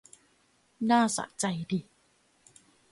[0.85, 1.79] หน้าสะใจดี